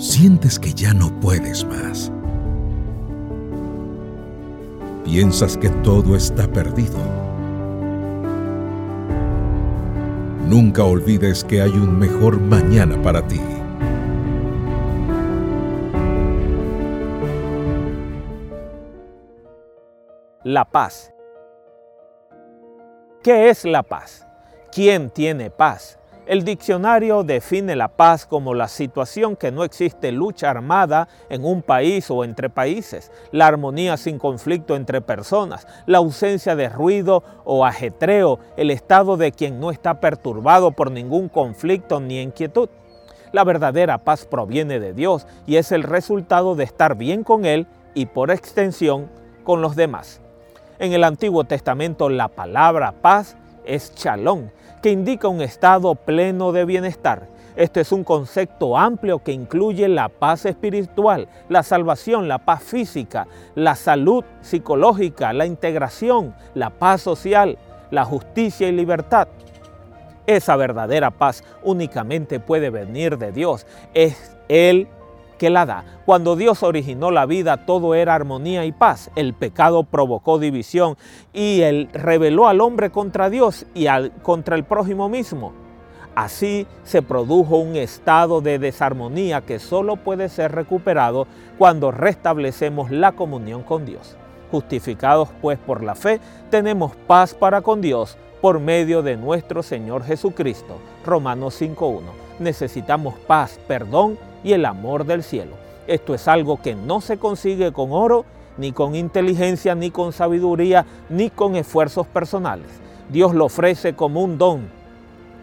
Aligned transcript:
sientes 0.00 0.58
que 0.58 0.72
ya 0.72 0.94
no 0.94 1.10
puedes 1.20 1.62
más. 1.66 2.10
Piensas 5.04 5.58
que 5.58 5.68
todo 5.68 6.16
está 6.16 6.50
perdido. 6.50 6.98
Nunca 10.48 10.84
olvides 10.84 11.44
que 11.44 11.60
hay 11.60 11.70
un 11.70 11.98
mejor 11.98 12.40
mañana 12.40 13.00
para 13.02 13.26
ti. 13.26 13.40
La 20.44 20.64
paz. 20.64 21.12
¿Qué 23.22 23.50
es 23.50 23.66
la 23.66 23.82
paz? 23.82 24.26
¿Quién 24.72 25.10
tiene 25.10 25.50
paz? 25.50 25.99
El 26.30 26.44
diccionario 26.44 27.24
define 27.24 27.74
la 27.74 27.88
paz 27.88 28.24
como 28.24 28.54
la 28.54 28.68
situación 28.68 29.34
que 29.34 29.50
no 29.50 29.64
existe 29.64 30.12
lucha 30.12 30.48
armada 30.48 31.08
en 31.28 31.44
un 31.44 31.60
país 31.60 32.08
o 32.08 32.22
entre 32.22 32.48
países, 32.48 33.10
la 33.32 33.48
armonía 33.48 33.96
sin 33.96 34.20
conflicto 34.20 34.76
entre 34.76 35.00
personas, 35.00 35.66
la 35.86 35.98
ausencia 35.98 36.54
de 36.54 36.68
ruido 36.68 37.24
o 37.42 37.66
ajetreo, 37.66 38.38
el 38.56 38.70
estado 38.70 39.16
de 39.16 39.32
quien 39.32 39.58
no 39.58 39.72
está 39.72 39.98
perturbado 39.98 40.70
por 40.70 40.92
ningún 40.92 41.28
conflicto 41.28 41.98
ni 41.98 42.20
inquietud. 42.20 42.68
La 43.32 43.42
verdadera 43.42 43.98
paz 43.98 44.24
proviene 44.24 44.78
de 44.78 44.92
Dios 44.92 45.26
y 45.48 45.56
es 45.56 45.72
el 45.72 45.82
resultado 45.82 46.54
de 46.54 46.62
estar 46.62 46.94
bien 46.94 47.24
con 47.24 47.44
Él 47.44 47.66
y 47.92 48.06
por 48.06 48.30
extensión 48.30 49.10
con 49.42 49.62
los 49.62 49.74
demás. 49.74 50.20
En 50.78 50.92
el 50.92 51.02
Antiguo 51.02 51.42
Testamento 51.42 52.08
la 52.08 52.28
palabra 52.28 52.92
paz 53.02 53.36
es 53.64 53.94
chalón, 53.94 54.50
que 54.82 54.90
indica 54.90 55.28
un 55.28 55.42
estado 55.42 55.94
pleno 55.94 56.52
de 56.52 56.64
bienestar. 56.64 57.28
Este 57.56 57.80
es 57.80 57.92
un 57.92 58.04
concepto 58.04 58.78
amplio 58.78 59.22
que 59.22 59.32
incluye 59.32 59.88
la 59.88 60.08
paz 60.08 60.46
espiritual, 60.46 61.28
la 61.48 61.62
salvación, 61.62 62.28
la 62.28 62.38
paz 62.38 62.62
física, 62.62 63.26
la 63.54 63.74
salud 63.74 64.24
psicológica, 64.40 65.32
la 65.32 65.46
integración, 65.46 66.34
la 66.54 66.70
paz 66.70 67.02
social, 67.02 67.58
la 67.90 68.04
justicia 68.04 68.68
y 68.68 68.72
libertad. 68.72 69.28
Esa 70.26 70.54
verdadera 70.56 71.10
paz 71.10 71.42
únicamente 71.62 72.38
puede 72.38 72.70
venir 72.70 73.18
de 73.18 73.32
Dios. 73.32 73.66
Es 73.94 74.36
Él 74.48 74.86
que 75.40 75.48
la 75.48 75.64
da. 75.64 75.84
Cuando 76.04 76.36
Dios 76.36 76.62
originó 76.62 77.10
la 77.10 77.24
vida, 77.24 77.64
todo 77.64 77.94
era 77.94 78.14
armonía 78.14 78.66
y 78.66 78.72
paz. 78.72 79.10
El 79.16 79.32
pecado 79.32 79.84
provocó 79.84 80.38
división 80.38 80.98
y 81.32 81.62
Él 81.62 81.88
reveló 81.94 82.46
al 82.46 82.60
hombre 82.60 82.90
contra 82.90 83.30
Dios 83.30 83.64
y 83.72 83.86
al, 83.86 84.12
contra 84.20 84.54
el 84.54 84.64
prójimo 84.64 85.08
mismo. 85.08 85.54
Así 86.14 86.66
se 86.82 87.00
produjo 87.00 87.56
un 87.56 87.76
estado 87.76 88.42
de 88.42 88.58
desarmonía 88.58 89.40
que 89.40 89.58
solo 89.58 89.96
puede 89.96 90.28
ser 90.28 90.52
recuperado 90.52 91.26
cuando 91.56 91.90
restablecemos 91.90 92.90
la 92.90 93.12
comunión 93.12 93.62
con 93.62 93.86
Dios. 93.86 94.18
Justificados 94.50 95.30
pues 95.40 95.58
por 95.58 95.82
la 95.82 95.94
fe, 95.94 96.20
tenemos 96.50 96.94
paz 97.06 97.32
para 97.32 97.62
con 97.62 97.80
Dios 97.80 98.18
por 98.40 98.60
medio 98.60 99.02
de 99.02 99.16
nuestro 99.16 99.62
Señor 99.62 100.04
Jesucristo. 100.04 100.76
Romanos 101.04 101.60
5.1. 101.60 102.00
Necesitamos 102.38 103.14
paz, 103.26 103.58
perdón 103.66 104.18
y 104.42 104.52
el 104.52 104.64
amor 104.64 105.04
del 105.04 105.22
cielo. 105.22 105.52
Esto 105.86 106.14
es 106.14 106.28
algo 106.28 106.60
que 106.60 106.74
no 106.74 107.00
se 107.00 107.18
consigue 107.18 107.72
con 107.72 107.92
oro, 107.92 108.24
ni 108.56 108.72
con 108.72 108.94
inteligencia, 108.94 109.74
ni 109.74 109.90
con 109.90 110.12
sabiduría, 110.12 110.86
ni 111.08 111.30
con 111.30 111.56
esfuerzos 111.56 112.06
personales. 112.06 112.68
Dios 113.08 113.34
lo 113.34 113.46
ofrece 113.46 113.94
como 113.94 114.22
un 114.22 114.38
don, 114.38 114.68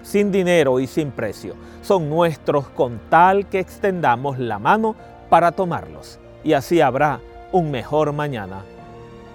sin 0.04 0.32
dinero 0.32 0.80
y 0.80 0.88
sin 0.88 1.12
precio. 1.12 1.56
Son 1.82 2.10
nuestros 2.10 2.68
con 2.70 3.00
tal 3.10 3.48
que 3.48 3.60
extendamos 3.60 4.40
la 4.40 4.60
mano 4.60 4.96
para 5.30 5.52
tomarlos. 5.52 6.20
Y 6.44 6.54
así 6.54 6.80
habrá 6.80 7.20
un 7.52 7.72
mejor 7.72 8.14
mañana 8.14 8.64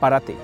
para 0.01 0.21
ti. 0.21 0.35